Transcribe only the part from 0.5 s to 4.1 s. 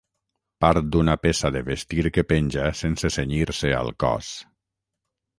Part d'una peça de vestir que penja sense cenyir-se al